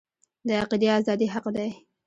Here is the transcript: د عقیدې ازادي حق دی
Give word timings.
د 0.47 0.49
عقیدې 0.61 0.87
ازادي 0.97 1.27
حق 1.33 1.45
دی 1.55 1.69